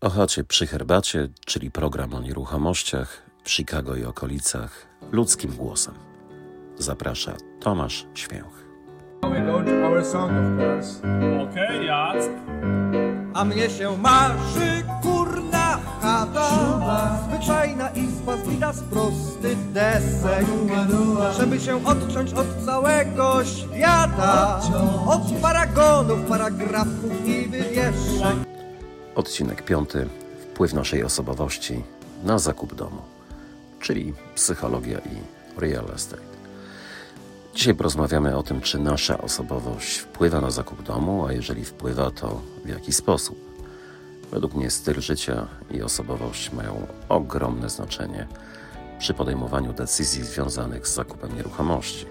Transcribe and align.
Ochacie 0.00 0.44
przy 0.44 0.66
herbacie, 0.66 1.28
czyli 1.46 1.70
program 1.70 2.14
o 2.14 2.20
nieruchomościach 2.20 3.22
w 3.44 3.50
Chicago 3.50 3.96
i 3.96 4.04
okolicach 4.04 4.86
ludzkim 5.12 5.56
głosem. 5.56 5.94
Zaprasza 6.76 7.32
Tomasz 7.60 8.06
Święch. 8.14 8.68
We 9.22 9.44
launch 9.44 9.84
our 9.84 10.04
song, 10.04 10.32
of 10.32 10.60
course. 10.60 10.98
Okej, 11.42 11.86
Jack. 11.86 12.30
A 13.34 13.44
mnie 13.44 13.70
się 13.70 13.98
marzy 13.98 14.82
kurna 15.02 15.78
chata 16.00 17.18
Zwyczajna 17.28 17.90
izba 17.90 18.36
zbita 18.36 18.72
z 18.72 18.82
prostych 18.82 19.72
desek 19.72 20.46
Żeby 21.38 21.60
się 21.60 21.86
odciąć 21.86 22.32
od 22.32 22.64
całego 22.64 23.44
świata 23.44 24.60
Od 25.06 25.40
paragonów, 25.42 26.20
paragrafów 26.28 27.26
i 27.26 27.48
wywieszek 27.48 28.47
Odcinek 29.18 29.64
piąty. 29.64 30.08
Wpływ 30.40 30.72
naszej 30.72 31.04
osobowości 31.04 31.82
na 32.24 32.38
zakup 32.38 32.74
domu, 32.74 33.02
czyli 33.80 34.14
psychologia 34.34 34.98
i 34.98 35.60
real 35.60 35.84
estate. 35.94 36.22
Dzisiaj 37.54 37.74
porozmawiamy 37.74 38.36
o 38.36 38.42
tym, 38.42 38.60
czy 38.60 38.78
nasza 38.78 39.18
osobowość 39.18 39.98
wpływa 39.98 40.40
na 40.40 40.50
zakup 40.50 40.82
domu, 40.82 41.26
a 41.26 41.32
jeżeli 41.32 41.64
wpływa, 41.64 42.10
to 42.10 42.40
w 42.64 42.68
jaki 42.68 42.92
sposób. 42.92 43.38
Według 44.30 44.54
mnie 44.54 44.70
styl 44.70 45.00
życia 45.00 45.46
i 45.70 45.82
osobowość 45.82 46.52
mają 46.52 46.86
ogromne 47.08 47.70
znaczenie 47.70 48.26
przy 48.98 49.14
podejmowaniu 49.14 49.72
decyzji 49.72 50.24
związanych 50.24 50.88
z 50.88 50.94
zakupem 50.94 51.36
nieruchomości. 51.36 52.06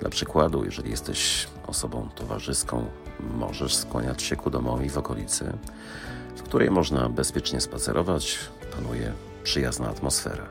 Dla 0.00 0.10
przykładu, 0.10 0.64
jeżeli 0.64 0.90
jesteś 0.90 1.48
osobą 1.66 2.08
towarzyską, 2.14 2.84
możesz 3.20 3.74
skłaniać 3.74 4.22
się 4.22 4.36
ku 4.36 4.50
domowi 4.50 4.90
w 4.90 4.98
okolicy, 4.98 5.52
w 6.36 6.42
której 6.42 6.70
można 6.70 7.08
bezpiecznie 7.08 7.60
spacerować, 7.60 8.38
panuje 8.76 9.12
przyjazna 9.44 9.88
atmosfera. 9.88 10.46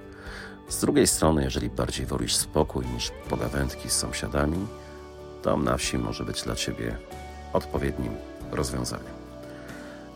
Z 0.69 0.79
drugiej 0.79 1.07
strony, 1.07 1.43
jeżeli 1.43 1.69
bardziej 1.69 2.05
wolisz 2.05 2.35
spokój 2.35 2.85
niż 2.85 3.11
pogawędki 3.29 3.89
z 3.89 3.93
sąsiadami, 3.93 4.67
dom 5.43 5.63
na 5.63 5.77
wsi 5.77 5.97
może 5.97 6.23
być 6.23 6.41
dla 6.41 6.55
Ciebie 6.55 6.97
odpowiednim 7.53 8.13
rozwiązaniem. 8.51 9.13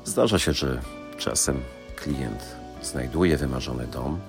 Zdarza 0.05 0.39
się, 0.39 0.53
że 0.53 0.81
czasem 1.17 1.61
klient 1.95 2.55
znajduje 2.81 3.37
wymarzony 3.37 3.87
dom, 3.87 4.19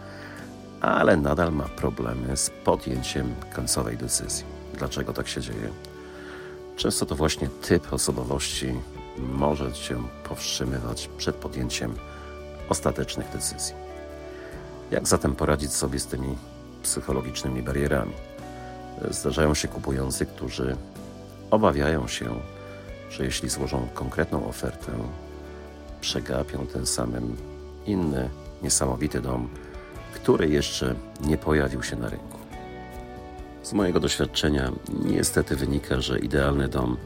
ale 0.80 1.16
nadal 1.16 1.52
ma 1.52 1.64
problemy 1.64 2.36
z 2.36 2.50
podjęciem 2.50 3.34
końcowej 3.54 3.96
decyzji. 3.96 4.44
Dlaczego 4.74 5.12
tak 5.12 5.28
się 5.28 5.40
dzieje? 5.40 5.70
Często 6.76 7.06
to 7.06 7.14
właśnie 7.14 7.48
typ 7.48 7.92
osobowości 7.92 8.74
może 9.18 9.72
Cię 9.72 9.96
powstrzymywać 10.28 11.10
przed 11.18 11.36
podjęciem 11.36 11.94
ostatecznych 12.68 13.30
decyzji. 13.30 13.74
Jak 14.90 15.08
zatem 15.08 15.34
poradzić 15.34 15.72
sobie 15.72 15.98
z 15.98 16.06
tymi 16.06 16.36
psychologicznymi 16.82 17.62
barierami? 17.62 18.12
Zdarzają 19.10 19.54
się 19.54 19.68
kupujący, 19.68 20.26
którzy 20.26 20.76
obawiają 21.50 22.08
się, 22.08 22.40
że 23.10 23.24
jeśli 23.24 23.48
złożą 23.48 23.88
konkretną 23.94 24.48
ofertę, 24.48 24.92
przegapią 26.00 26.66
tym 26.66 26.86
samym 26.86 27.36
inny, 27.86 28.30
niesamowity 28.62 29.20
dom, 29.20 29.48
który 30.14 30.48
jeszcze 30.48 30.94
nie 31.20 31.38
pojawił 31.38 31.82
się 31.82 31.96
na 31.96 32.08
rynku. 32.08 32.35
Z 33.66 33.72
mojego 33.72 34.00
doświadczenia 34.00 34.72
niestety 35.04 35.56
wynika, 35.56 36.00
że 36.00 36.18
idealny 36.18 36.68
dom 36.68 36.96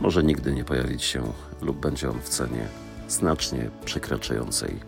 może 0.00 0.22
nigdy 0.22 0.52
nie 0.52 0.64
pojawić 0.64 1.04
się 1.04 1.32
lub 1.62 1.80
będzie 1.80 2.10
on 2.10 2.20
w 2.20 2.28
cenie 2.28 2.68
znacznie 3.08 3.70
przekraczającej 3.84 4.80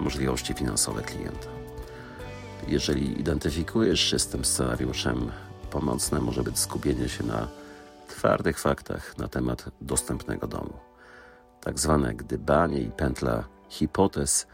możliwości 0.00 0.54
finansowe 0.54 1.02
klienta. 1.02 1.48
Jeżeli 2.68 3.20
identyfikujesz 3.20 4.00
się 4.00 4.18
z 4.18 4.26
tym 4.26 4.44
scenariuszem, 4.44 5.30
pomocne 5.70 6.20
może 6.20 6.42
być 6.42 6.58
skupienie 6.58 7.08
się 7.08 7.24
na 7.24 7.48
twardych 8.08 8.58
faktach 8.58 9.18
na 9.18 9.28
temat 9.28 9.64
dostępnego 9.80 10.46
domu. 10.46 10.72
Tak 11.60 11.78
zwane 11.78 12.14
gdybanie 12.14 12.80
i 12.80 12.90
pętla 12.90 13.44
hipotez 13.68 14.46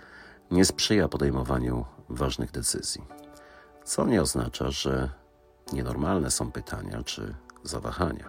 nie 0.51 0.65
sprzyja 0.65 1.09
podejmowaniu 1.09 1.85
ważnych 2.09 2.51
decyzji. 2.51 3.03
Co 3.85 4.07
nie 4.07 4.23
oznacza, 4.23 4.71
że 4.71 5.24
nienormalne 5.73 6.31
są 6.31 6.53
pytania 6.53 7.03
czy 7.03 7.35
zawahania. 7.63 8.29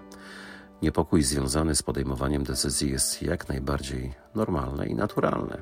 Niepokój 0.82 1.24
związany 1.24 1.76
z 1.76 1.84
podejmowaniem 1.84 2.44
decyzji 2.44 2.92
jest 2.92 3.22
jak 3.22 3.50
najbardziej 3.50 4.14
normalne 4.36 4.88
i 4.88 4.96
naturalne. 4.96 5.62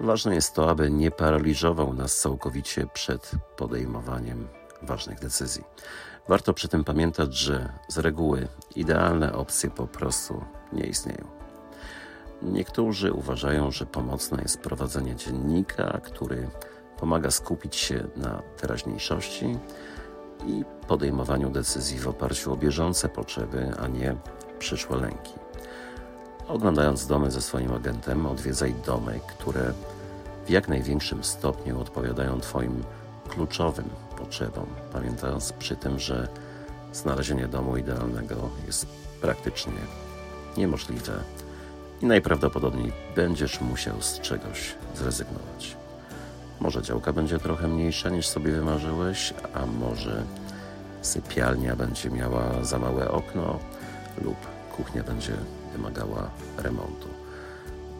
Ważne 0.00 0.34
jest 0.34 0.54
to, 0.54 0.70
aby 0.70 0.90
nie 0.90 1.10
paraliżował 1.10 1.94
nas 1.94 2.18
całkowicie 2.18 2.86
przed 2.86 3.30
podejmowaniem 3.56 4.48
ważnych 4.82 5.18
decyzji. 5.18 5.64
Warto 6.28 6.54
przy 6.54 6.68
tym 6.68 6.84
pamiętać, 6.84 7.34
że 7.34 7.72
z 7.88 7.98
reguły 7.98 8.48
idealne 8.76 9.32
opcje 9.32 9.70
po 9.70 9.86
prostu 9.86 10.44
nie 10.72 10.84
istnieją. 10.84 11.26
Niektórzy 12.42 13.12
uważają, 13.12 13.70
że 13.70 13.86
pomocne 13.86 14.42
jest 14.42 14.60
prowadzenie 14.60 15.16
dziennika, 15.16 16.00
który 16.04 16.48
pomaga 16.96 17.30
skupić 17.30 17.76
się 17.76 18.06
na 18.16 18.42
teraźniejszości 18.56 19.58
i 20.46 20.64
podejmowaniu 20.88 21.50
decyzji 21.50 21.98
w 21.98 22.08
oparciu 22.08 22.52
o 22.52 22.56
bieżące 22.56 23.08
potrzeby, 23.08 23.72
a 23.78 23.88
nie 23.88 24.16
przyszłe 24.58 24.96
lęki. 24.96 25.32
Oglądając 26.48 27.06
domy 27.06 27.30
ze 27.30 27.42
swoim 27.42 27.72
agentem, 27.72 28.26
odwiedzaj 28.26 28.74
domy, 28.86 29.20
które 29.28 29.72
w 30.46 30.50
jak 30.50 30.68
największym 30.68 31.24
stopniu 31.24 31.80
odpowiadają 31.80 32.40
Twoim 32.40 32.84
kluczowym 33.28 33.88
potrzebom, 34.18 34.66
pamiętając 34.92 35.52
przy 35.52 35.76
tym, 35.76 35.98
że 35.98 36.28
znalezienie 36.92 37.48
domu 37.48 37.76
idealnego 37.76 38.36
jest 38.66 38.86
praktycznie 39.20 39.72
niemożliwe 40.56 41.12
i 42.02 42.06
najprawdopodobniej 42.06 42.92
będziesz 43.16 43.60
musiał 43.60 44.02
z 44.02 44.20
czegoś 44.20 44.74
zrezygnować. 44.94 45.76
Może 46.60 46.82
działka 46.82 47.12
będzie 47.12 47.38
trochę 47.38 47.68
mniejsza 47.68 48.08
niż 48.08 48.28
sobie 48.28 48.52
wymarzyłeś, 48.52 49.34
a 49.54 49.66
może 49.66 50.22
sypialnia 51.02 51.76
będzie 51.76 52.10
miała 52.10 52.64
za 52.64 52.78
małe 52.78 53.10
okno 53.10 53.58
lub 54.24 54.36
kuchnia 54.76 55.02
będzie 55.02 55.32
wymagała 55.72 56.30
remontu. 56.58 57.08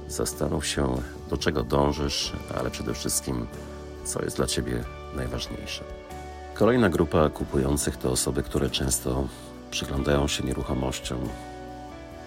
Zastanów 0.09 0.67
się, 0.67 0.97
do 1.31 1.37
czego 1.37 1.63
dążysz, 1.63 2.33
ale 2.59 2.71
przede 2.71 2.95
wszystkim, 2.95 3.47
co 4.05 4.23
jest 4.23 4.37
dla 4.37 4.47
Ciebie 4.47 4.85
najważniejsze. 5.17 5.85
Kolejna 6.55 6.89
grupa 6.89 7.29
kupujących 7.29 7.97
to 7.97 8.11
osoby, 8.11 8.43
które 8.43 8.71
często 8.71 9.29
przyglądają 9.71 10.29
się 10.29 10.45
nieruchomościom 10.45 11.19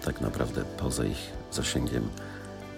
tak 0.06 0.22
naprawdę 0.22 0.64
poza 0.78 1.06
ich 1.06 1.32
zasięgiem 1.52 2.10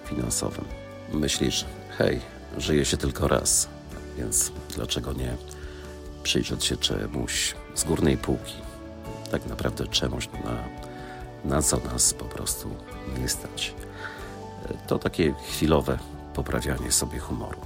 finansowym. 0.06 0.66
Myślisz, 1.14 1.66
hej, 1.98 2.22
żyje 2.58 2.86
się 2.86 2.98
tylko 2.98 3.28
raz, 3.28 3.68
więc 4.18 4.52
dlaczego 4.76 5.14
nie 5.14 5.36
przyjrzeć 6.24 6.66
się 6.66 6.78
czemuś 6.78 7.56
z 7.76 7.84
górnej 7.84 8.18
półki? 8.18 8.54
Tak 9.32 9.46
naprawdę 9.46 9.88
czemuś, 9.88 10.30
na, 10.46 10.64
na 11.56 11.62
co 11.62 11.78
nas 11.78 12.14
po 12.14 12.26
prostu 12.26 12.70
nie 13.20 13.30
stać. 13.30 13.74
To 14.88 15.00
takie 15.00 15.34
chwilowe 15.34 16.00
poprawianie 16.34 16.92
sobie 16.92 17.20
humoru. 17.20 17.60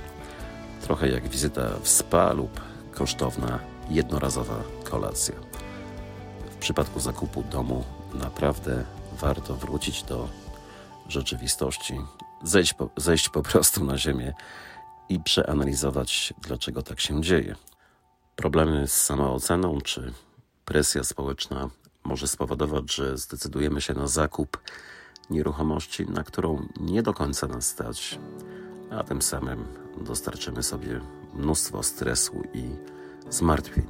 Trochę 0.81 1.09
jak 1.09 1.27
wizyta 1.27 1.69
w 1.83 1.89
spa 1.89 2.33
lub 2.33 2.61
kosztowna 2.91 3.59
jednorazowa 3.89 4.55
kolacja. 4.83 5.35
W 6.51 6.55
przypadku 6.55 6.99
zakupu 6.99 7.43
domu 7.43 7.83
naprawdę 8.13 8.83
warto 9.13 9.55
wrócić 9.55 10.03
do 10.03 10.27
rzeczywistości, 11.07 12.01
zejść 12.43 12.73
po, 12.73 12.89
zejść 12.97 13.29
po 13.29 13.43
prostu 13.43 13.85
na 13.85 13.97
ziemię 13.97 14.33
i 15.09 15.19
przeanalizować, 15.19 16.33
dlaczego 16.41 16.81
tak 16.81 16.99
się 16.99 17.21
dzieje. 17.21 17.55
Problemy 18.35 18.87
z 18.87 18.93
samooceną 18.93 19.81
czy 19.81 20.13
presja 20.65 21.03
społeczna 21.03 21.69
może 22.03 22.27
spowodować, 22.27 22.95
że 22.95 23.17
zdecydujemy 23.17 23.81
się 23.81 23.93
na 23.93 24.07
zakup 24.07 24.57
nieruchomości, 25.29 26.05
na 26.05 26.23
którą 26.23 26.67
nie 26.79 27.03
do 27.03 27.13
końca 27.13 27.47
nas 27.47 27.67
stać, 27.67 28.19
a 28.91 29.03
tym 29.03 29.21
samym 29.21 29.65
dostarczymy 30.01 30.63
sobie 30.63 31.01
mnóstwo 31.33 31.83
stresu 31.83 32.43
i 32.53 32.63
zmartwień. 33.29 33.85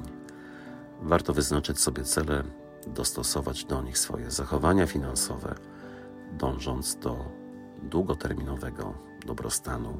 Warto 1.02 1.32
wyznaczyć 1.34 1.80
sobie 1.80 2.04
cele, 2.04 2.44
dostosować 2.86 3.64
do 3.64 3.82
nich 3.82 3.98
swoje 3.98 4.30
zachowania 4.30 4.86
finansowe, 4.86 5.54
dążąc 6.32 6.96
do 6.96 7.24
długoterminowego 7.82 8.94
dobrostanu, 9.26 9.98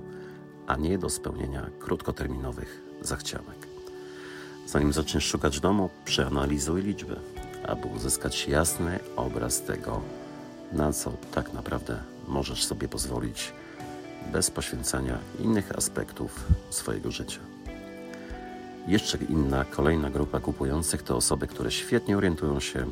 a 0.70 0.76
nie 0.76 0.98
do 0.98 1.10
spełnienia 1.10 1.66
krótkoterminowych 1.78 2.82
zachcianek. 3.02 3.66
Zanim 4.66 4.92
zaczniesz 4.92 5.24
szukać 5.24 5.60
domu, 5.60 5.90
przeanalizuj 6.04 6.82
liczby, 6.82 7.16
aby 7.66 7.86
uzyskać 7.86 8.48
jasny 8.48 8.98
obraz 9.16 9.62
tego, 9.62 10.00
na 10.72 10.92
co 10.92 11.12
tak 11.34 11.52
naprawdę 11.52 12.02
możesz 12.28 12.64
sobie 12.64 12.88
pozwolić 12.88 13.52
bez 14.32 14.50
poświęcania 14.50 15.18
innych 15.38 15.72
aspektów 15.72 16.44
swojego 16.70 17.10
życia. 17.10 17.40
Jeszcze 18.86 19.18
inna, 19.18 19.64
kolejna 19.64 20.10
grupa 20.10 20.40
kupujących 20.40 21.02
to 21.02 21.16
osoby, 21.16 21.46
które 21.46 21.70
świetnie 21.70 22.16
orientują 22.16 22.60
się 22.60 22.86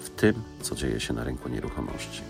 w 0.00 0.10
tym, 0.10 0.34
co 0.60 0.74
dzieje 0.74 1.00
się 1.00 1.14
na 1.14 1.24
rynku 1.24 1.48
nieruchomości. 1.48 2.22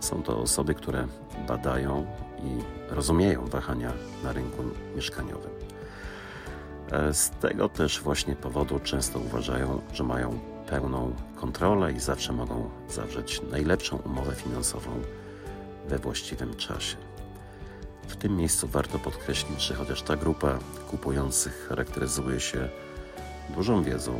Są 0.00 0.22
to 0.22 0.38
osoby, 0.38 0.74
które 0.74 1.06
badają 1.48 2.06
i 2.44 2.58
rozumieją 2.94 3.46
wahania 3.46 3.92
na 4.24 4.32
rynku 4.32 4.62
mieszkaniowym. 4.96 5.50
E, 6.92 7.14
z 7.14 7.30
tego 7.30 7.68
też 7.68 8.00
właśnie 8.00 8.36
powodu 8.36 8.80
często 8.80 9.18
uważają, 9.18 9.80
że 9.92 10.04
mają 10.04 10.38
pełną 10.70 11.14
kontrolę 11.36 11.92
i 11.92 12.00
zawsze 12.00 12.32
mogą 12.32 12.70
zawrzeć 12.88 13.42
najlepszą 13.50 13.96
umowę 13.96 14.34
finansową 14.34 14.90
we 15.88 15.98
właściwym 15.98 16.56
czasie. 16.56 16.96
W 18.08 18.16
tym 18.16 18.36
miejscu 18.36 18.68
warto 18.68 18.98
podkreślić, 18.98 19.62
że 19.62 19.74
chociaż 19.74 20.02
ta 20.02 20.16
grupa 20.16 20.58
kupujących 20.90 21.66
charakteryzuje 21.68 22.40
się 22.40 22.68
dużą 23.54 23.82
wiedzą, 23.82 24.12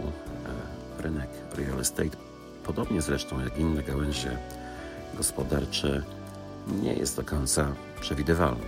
e, 0.99 1.03
rynek 1.03 1.31
real 1.55 1.81
estate, 1.81 2.17
podobnie 2.65 3.03
zresztą 3.03 3.41
jak 3.41 3.59
inne 3.59 3.83
gałęzie 3.83 4.39
gospodarcze, 5.15 6.03
nie 6.83 6.95
jest 6.95 7.17
do 7.17 7.25
końca 7.25 7.75
przewidywalny. 8.01 8.67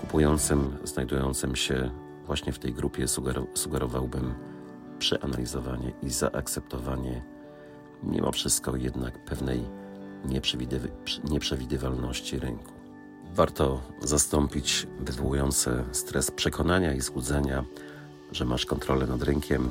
Kupującym 0.00 0.76
znajdującym 0.84 1.56
się 1.56 1.90
właśnie 2.26 2.52
w 2.52 2.58
tej 2.58 2.72
grupie 2.72 3.06
sugerowałbym 3.54 4.34
przeanalizowanie 4.98 5.92
i 6.02 6.10
zaakceptowanie 6.10 7.22
mimo 8.02 8.32
wszystko 8.32 8.76
jednak 8.76 9.24
pewnej 9.24 9.64
nieprzewidywalności 11.24 12.38
rynku. 12.38 12.72
Warto 13.34 13.80
zastąpić 14.02 14.86
wywołujące 15.00 15.84
stres 15.92 16.30
przekonania 16.30 16.94
i 16.94 17.00
złudzenia, 17.00 17.64
że 18.32 18.44
masz 18.44 18.66
kontrolę 18.66 19.06
nad 19.06 19.22
rynkiem, 19.22 19.70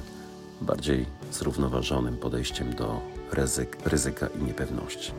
bardziej 0.62 1.06
zrównoważonym 1.32 2.18
podejściem 2.18 2.76
do 2.76 3.02
ryzyk, 3.32 3.78
ryzyka 3.86 4.28
i 4.28 4.44
niepewności. 4.44 5.12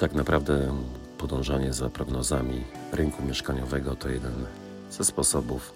Tak 0.00 0.14
naprawdę 0.14 0.74
podążanie 1.18 1.72
za 1.72 1.90
prognozami 1.90 2.64
rynku 2.92 3.22
mieszkaniowego 3.22 3.96
to 3.96 4.08
jeden 4.08 4.32
ze 4.90 5.04
sposobów 5.04 5.72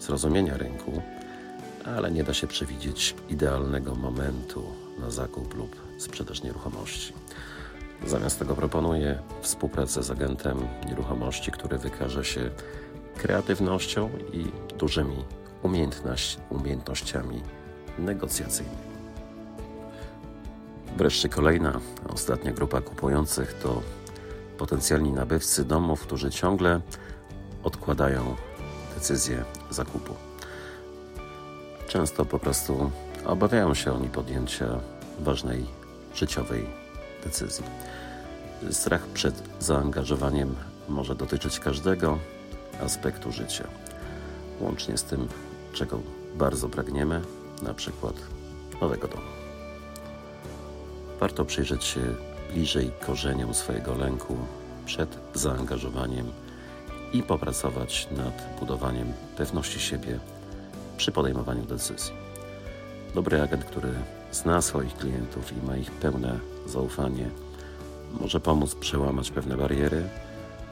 zrozumienia 0.00 0.56
rynku, 0.56 1.02
ale 1.96 2.10
nie 2.10 2.24
da 2.24 2.34
się 2.34 2.46
przewidzieć 2.46 3.14
idealnego 3.28 3.94
momentu 3.94 4.62
na 5.00 5.10
zakup 5.10 5.54
lub 5.54 5.76
sprzedaż 5.98 6.42
nieruchomości. 6.42 7.12
Zamiast 8.06 8.38
tego 8.38 8.54
proponuję 8.54 9.18
współpracę 9.42 10.02
z 10.02 10.10
agentem 10.10 10.58
nieruchomości, 10.88 11.50
który 11.50 11.78
wykaże 11.78 12.24
się 12.24 12.50
kreatywnością 13.16 14.10
i 14.32 14.44
dużymi 14.78 15.24
umiejętności, 15.62 16.38
umiejętnościami 16.50 17.42
negocjacyjnymi. 17.98 18.89
Wreszcie 21.00 21.28
kolejna, 21.28 21.80
ostatnia 22.08 22.52
grupa 22.52 22.80
kupujących 22.80 23.54
to 23.54 23.82
potencjalni 24.58 25.12
nabywcy 25.12 25.64
domów, 25.64 26.00
którzy 26.00 26.30
ciągle 26.30 26.80
odkładają 27.62 28.36
decyzję 28.94 29.44
zakupu. 29.70 30.14
Często 31.88 32.24
po 32.24 32.38
prostu 32.38 32.90
obawiają 33.24 33.74
się 33.74 33.92
oni 33.92 34.08
podjęcia 34.08 34.66
ważnej 35.20 35.66
życiowej 36.14 36.66
decyzji. 37.24 37.64
Strach 38.70 39.06
przed 39.06 39.42
zaangażowaniem 39.60 40.54
może 40.88 41.14
dotyczyć 41.14 41.60
każdego 41.60 42.18
aspektu 42.84 43.32
życia, 43.32 43.64
łącznie 44.60 44.98
z 44.98 45.04
tym, 45.04 45.28
czego 45.72 46.00
bardzo 46.34 46.68
pragniemy, 46.68 47.22
na 47.62 47.74
przykład 47.74 48.14
nowego 48.80 49.08
domu. 49.08 49.39
Warto 51.20 51.44
przyjrzeć 51.44 51.84
się 51.84 52.00
bliżej 52.52 52.90
korzeniom 53.06 53.54
swojego 53.54 53.94
lęku 53.94 54.36
przed 54.86 55.18
zaangażowaniem 55.34 56.32
i 57.12 57.22
popracować 57.22 58.08
nad 58.10 58.58
budowaniem 58.60 59.12
pewności 59.36 59.80
siebie 59.80 60.18
przy 60.96 61.12
podejmowaniu 61.12 61.64
decyzji. 61.64 62.12
Dobry 63.14 63.42
agent, 63.42 63.64
który 63.64 63.88
zna 64.32 64.62
swoich 64.62 64.96
klientów 64.96 65.52
i 65.52 65.66
ma 65.66 65.76
ich 65.76 65.90
pełne 65.90 66.38
zaufanie, 66.66 67.30
może 68.20 68.40
pomóc 68.40 68.74
przełamać 68.74 69.30
pewne 69.30 69.56
bariery, 69.56 70.02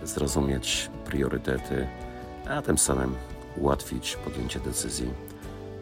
zrozumieć 0.05 0.91
priorytety, 1.05 1.87
a 2.49 2.63
tym 2.63 2.79
samym 2.79 3.15
ułatwić 3.57 4.17
podjęcie 4.25 4.61
decyzji, 4.61 5.11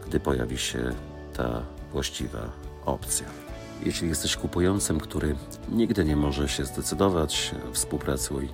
gdy 0.07 0.19
pojawi 0.19 0.57
się 0.57 0.91
ta 1.33 1.61
właściwa 1.91 2.49
opcja. 2.85 3.46
Jeśli 3.83 4.09
jesteś 4.09 4.37
kupującym, 4.37 4.99
który 4.99 5.35
nigdy 5.69 6.05
nie 6.05 6.15
może 6.15 6.49
się 6.49 6.65
zdecydować, 6.65 7.55
współpracuj 7.73 8.49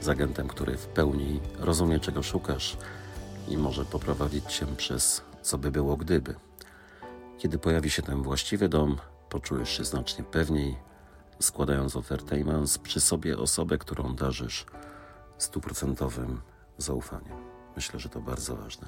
z 0.00 0.08
agentem, 0.08 0.48
który 0.48 0.76
w 0.76 0.86
pełni 0.86 1.40
rozumie, 1.58 2.00
czego 2.00 2.22
szukasz 2.22 2.76
i 3.48 3.56
może 3.56 3.84
poprowadzić 3.84 4.44
cię 4.44 4.66
przez 4.76 5.22
co 5.42 5.58
by 5.58 5.70
było 5.70 5.96
gdyby. 5.96 6.34
Kiedy 7.38 7.58
pojawi 7.58 7.90
się 7.90 8.02
ten 8.02 8.22
właściwy 8.22 8.68
dom, 8.68 8.96
poczujesz 9.28 9.70
się 9.70 9.84
znacznie 9.84 10.24
pewniej, 10.24 10.76
składając 11.40 11.96
ofertę 11.96 12.40
i 12.40 12.44
mając 12.44 12.78
przy 12.78 13.00
sobie 13.00 13.38
osobę, 13.38 13.78
którą 13.78 14.14
darzysz 14.14 14.66
stuprocentowym 15.38 16.40
zaufaniem. 16.78 17.36
Myślę, 17.76 18.00
że 18.00 18.08
to 18.08 18.20
bardzo 18.20 18.56
ważne. 18.56 18.86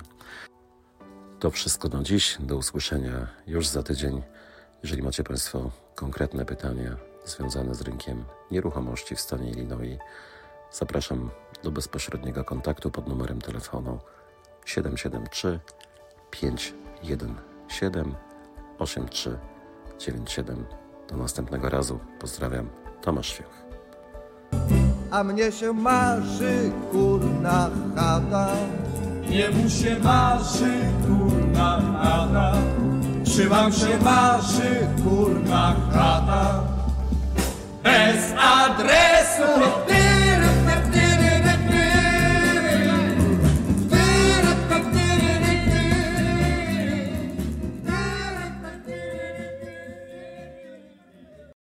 To 1.41 1.50
wszystko 1.50 1.88
na 1.88 2.02
dziś. 2.02 2.37
Do 2.41 2.56
usłyszenia 2.56 3.29
już 3.47 3.67
za 3.67 3.82
tydzień. 3.82 4.23
Jeżeli 4.82 5.02
macie 5.02 5.25
Państwo 5.25 5.70
konkretne 5.94 6.44
pytania 6.44 6.96
związane 7.25 7.75
z 7.75 7.81
rynkiem 7.81 8.25
nieruchomości 8.50 9.17
w 9.17 9.20
stanie 9.20 9.50
Illinois, 9.50 9.99
zapraszam 10.73 11.31
do 11.62 11.70
bezpośredniego 11.70 12.44
kontaktu 12.44 12.90
pod 12.90 13.08
numerem 13.08 13.40
telefonu 13.40 13.99
773 14.64 15.61
517 16.31 17.90
8397. 18.78 20.67
Do 21.08 21.17
następnego 21.17 21.69
razu. 21.69 21.99
Pozdrawiam. 22.20 22.69
Tomasz 23.02 23.28
Świach. 23.28 23.67
A 25.11 25.25
mnie 25.25 25.52
się 25.52 25.73
marzy 25.73 26.73
kurna 26.93 27.70
chata. 27.96 28.49
Jemu 29.23 29.71
się 29.71 29.99
marzy 29.99 30.73
kurna 31.06 31.80
chata. 32.02 32.75
Czy 33.35 33.49
wam 33.49 33.73
się 33.73 33.99
marzy 34.04 34.87
kurna 35.04 35.76
chata? 35.92 36.62
Bez 37.83 38.33
adresu 38.40 39.52